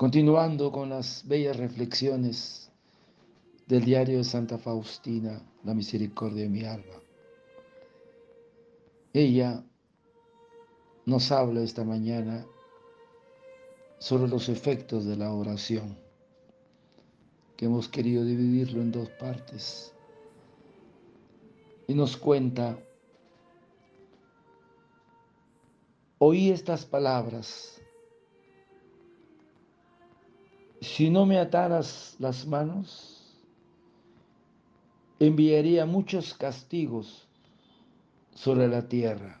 [0.00, 2.72] Continuando con las bellas reflexiones
[3.66, 6.94] del diario de Santa Faustina, la misericordia de mi alma.
[9.12, 9.62] Ella
[11.04, 12.46] nos habla esta mañana
[13.98, 15.98] sobre los efectos de la oración,
[17.58, 19.92] que hemos querido dividirlo en dos partes.
[21.86, 22.78] Y nos cuenta,
[26.16, 27.82] oí estas palabras
[31.00, 33.34] Si no me ataras las manos,
[35.18, 37.26] enviaría muchos castigos
[38.34, 39.40] sobre la tierra.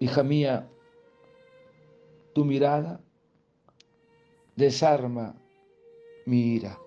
[0.00, 0.66] Hija mía,
[2.34, 3.02] tu mirada
[4.56, 5.34] desarma
[6.24, 6.78] mi ira.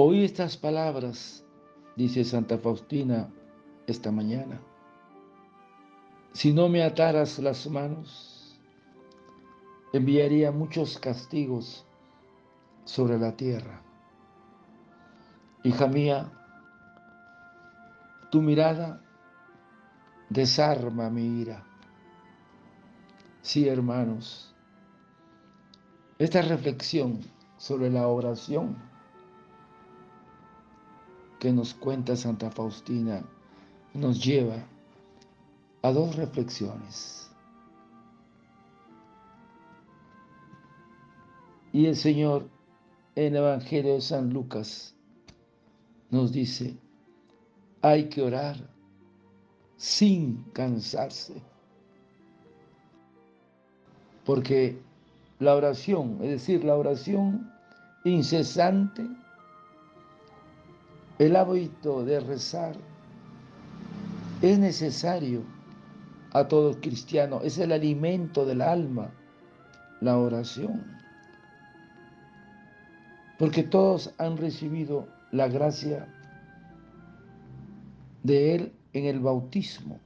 [0.00, 1.44] Oí estas palabras,
[1.96, 3.28] dice Santa Faustina
[3.88, 4.60] esta mañana.
[6.32, 8.56] Si no me ataras las manos,
[9.92, 11.84] enviaría muchos castigos
[12.84, 13.82] sobre la tierra.
[15.64, 16.30] Hija mía,
[18.30, 19.02] tu mirada
[20.30, 21.66] desarma mi ira.
[23.42, 24.54] Sí, hermanos,
[26.20, 27.18] esta reflexión
[27.56, 28.76] sobre la oración
[31.38, 33.22] que nos cuenta Santa Faustina
[33.94, 34.66] nos lleva
[35.82, 37.30] a dos reflexiones.
[41.72, 42.48] Y el Señor
[43.14, 44.94] en el Evangelio de San Lucas
[46.10, 46.76] nos dice,
[47.82, 48.56] hay que orar
[49.76, 51.42] sin cansarse.
[54.24, 54.78] Porque
[55.38, 57.50] la oración, es decir, la oración
[58.04, 59.06] incesante,
[61.18, 62.76] el hábito de rezar
[64.40, 65.42] es necesario
[66.32, 69.10] a todo cristiano, es el alimento del alma,
[70.00, 70.84] la oración.
[73.38, 76.06] Porque todos han recibido la gracia
[78.22, 79.98] de Él en el bautismo.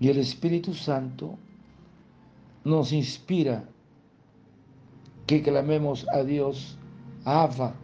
[0.00, 1.38] Y el Espíritu Santo
[2.64, 3.64] nos inspira
[5.26, 6.76] que clamemos a Dios,
[7.24, 7.74] Abba,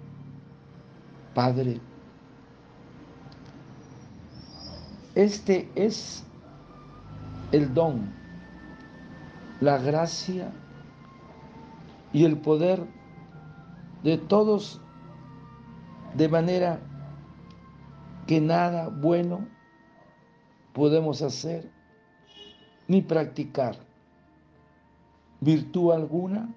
[1.37, 1.79] Padre.
[5.15, 6.25] Este es
[7.53, 8.11] el don,
[9.61, 10.51] la gracia
[12.15, 12.87] y el poder
[14.03, 14.81] de todos
[16.15, 16.81] de manera
[18.27, 19.47] que nada bueno
[20.73, 21.71] podemos hacer
[22.89, 23.77] ni practicar
[25.43, 26.49] virtud alguna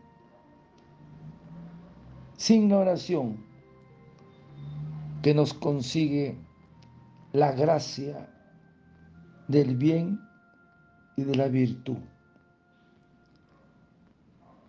[2.38, 3.49] sin la oración
[5.22, 6.38] que nos consigue
[7.34, 8.30] la gracia
[9.48, 10.20] del bien
[11.18, 11.98] y de la virtud.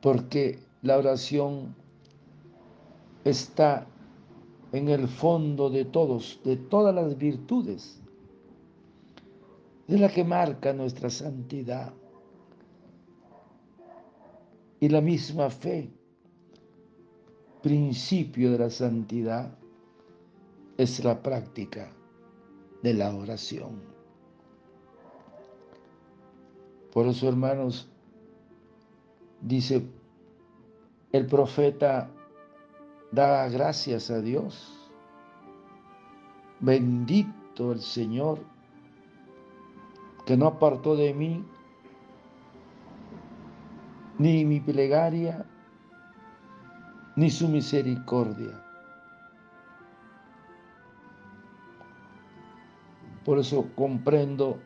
[0.00, 1.74] Porque la oración
[3.24, 3.86] está
[4.72, 8.00] en el fondo de todos, de todas las virtudes,
[9.86, 11.92] de la que marca nuestra santidad.
[14.80, 15.91] Y la misma fe,
[17.62, 19.58] principio de la santidad,
[20.80, 21.92] es la práctica
[22.82, 23.82] de la oración.
[26.91, 27.86] Por eso, hermanos,
[29.42, 29.86] dice
[31.12, 32.09] el profeta,
[33.12, 34.91] da gracias a Dios.
[36.60, 38.38] Bendito el Señor,
[40.24, 41.44] que no apartó de mí
[44.16, 45.44] ni mi plegaria,
[47.16, 48.69] ni su misericordia.
[53.30, 54.59] Por eso comprendo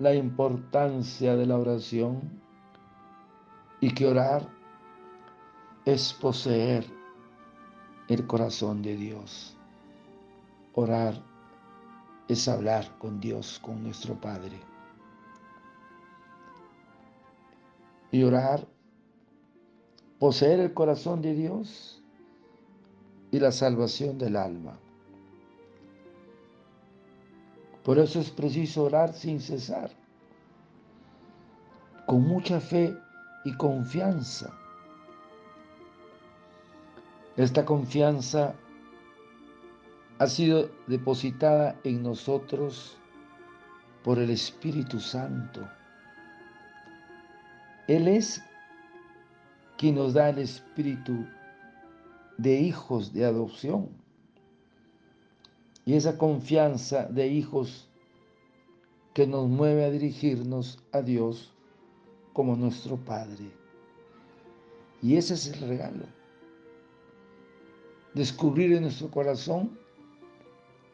[0.00, 2.42] la importancia de la oración
[3.80, 4.48] y que orar
[5.84, 6.84] es poseer
[8.08, 9.56] el corazón de Dios.
[10.74, 11.22] Orar
[12.26, 14.58] es hablar con Dios, con nuestro Padre.
[18.10, 18.66] Y orar,
[20.18, 22.02] poseer el corazón de Dios
[23.30, 24.80] y la salvación del alma.
[27.84, 29.90] Por eso es preciso orar sin cesar,
[32.06, 32.94] con mucha fe
[33.44, 34.60] y confianza,
[37.40, 38.54] Esta confianza
[40.18, 42.98] ha sido depositada en nosotros
[44.04, 45.66] por el Espíritu Santo.
[47.88, 48.42] Él es
[49.78, 51.26] quien nos da el espíritu
[52.36, 53.88] de hijos de adopción.
[55.84, 57.88] Y esa confianza de hijos
[59.14, 61.52] que nos mueve a dirigirnos a Dios
[62.32, 63.50] como nuestro Padre.
[65.02, 66.04] Y ese es el regalo.
[68.14, 69.78] Descubrir en nuestro corazón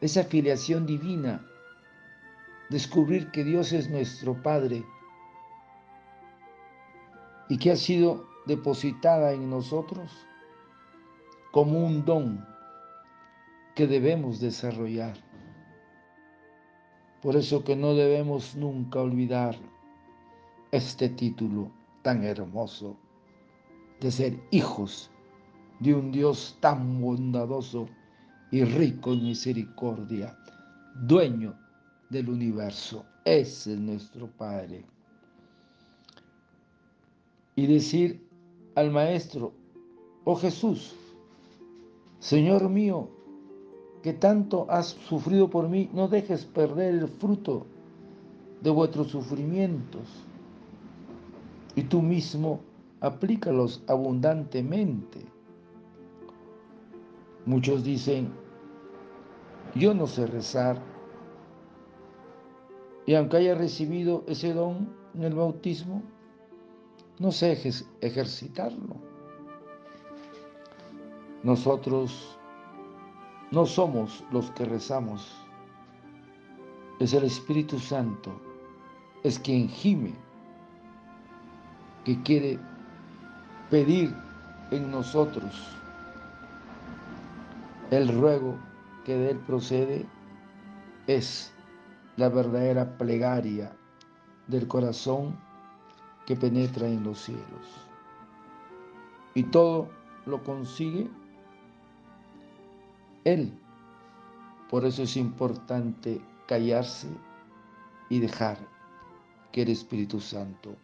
[0.01, 1.45] esa filiación divina.
[2.69, 4.83] Descubrir que Dios es nuestro Padre
[7.49, 10.11] y que ha sido depositada en nosotros
[11.51, 12.45] como un don
[13.77, 15.15] que debemos desarrollar.
[17.21, 19.55] Por eso que no debemos nunca olvidar
[20.71, 21.71] este título
[22.01, 22.97] tan hermoso
[23.99, 25.11] de ser hijos
[25.79, 27.87] de un Dios tan bondadoso
[28.49, 30.35] y rico en misericordia,
[30.95, 31.55] dueño
[32.09, 33.05] del universo.
[33.25, 34.85] Ese es nuestro Padre.
[37.55, 38.27] Y decir
[38.73, 39.53] al Maestro,
[40.23, 40.95] oh Jesús,
[42.17, 43.11] Señor mío,
[44.07, 47.65] que tanto has sufrido por mí, no dejes perder el fruto
[48.61, 50.23] de vuestros sufrimientos.
[51.75, 52.61] Y tú mismo
[53.01, 55.25] aplícalos abundantemente.
[57.45, 58.29] Muchos dicen,
[59.75, 60.81] yo no sé rezar.
[63.05, 66.01] Y aunque haya recibido ese don en el bautismo,
[67.19, 67.59] no sé
[67.99, 68.95] ejercitarlo.
[71.43, 72.36] Nosotros
[73.51, 75.35] no somos los que rezamos,
[76.99, 78.31] es el Espíritu Santo,
[79.23, 80.13] es quien gime,
[82.03, 82.59] que quiere
[83.69, 84.15] pedir
[84.71, 85.77] en nosotros
[87.91, 88.55] el ruego
[89.05, 90.05] que de él procede
[91.07, 91.53] es
[92.17, 93.71] la verdadera plegaria
[94.47, 95.37] del corazón
[96.25, 97.87] que penetra en los cielos.
[99.33, 99.87] Y todo
[100.25, 101.09] lo consigue
[103.27, 103.51] Él.
[104.69, 107.09] Por eso es importante callarse
[108.09, 108.57] y dejar
[109.51, 110.75] que el Espíritu Santo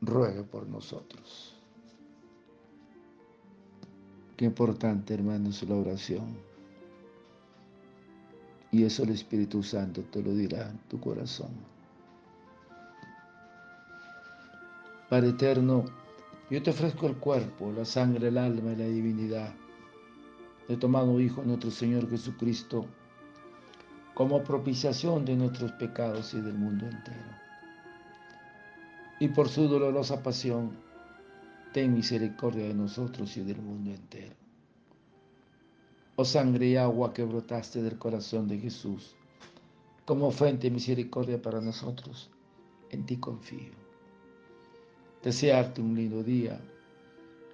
[0.00, 1.54] ruegue por nosotros.
[4.36, 6.38] Qué importante, hermanos, la oración.
[8.70, 11.50] Y eso el Espíritu Santo te lo dirá en tu corazón.
[15.10, 15.84] Padre eterno,
[16.50, 19.61] yo te ofrezco el cuerpo, la sangre, el alma y la divinidad
[20.68, 22.86] de tu amado Hijo, nuestro Señor Jesucristo,
[24.14, 27.42] como propiciación de nuestros pecados y del mundo entero.
[29.20, 30.72] Y por su dolorosa pasión,
[31.72, 34.34] ten misericordia de nosotros y del mundo entero.
[36.16, 39.14] Oh sangre y agua que brotaste del corazón de Jesús,
[40.04, 42.30] como fuente de misericordia para nosotros,
[42.90, 43.82] en ti confío
[45.22, 46.60] desearte un lindo día.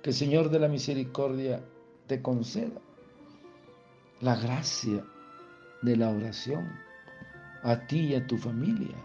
[0.02, 1.62] Que el Señor de la Misericordia
[2.06, 2.80] te conceda
[4.20, 5.04] la gracia
[5.82, 6.68] de la oración
[7.62, 8.96] a ti y a tu familia.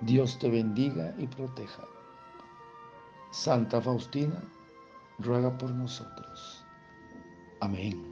[0.00, 1.84] Dios te bendiga y proteja.
[3.30, 4.42] Santa Faustina,
[5.18, 6.64] ruega por nosotros.
[7.60, 8.11] Amén.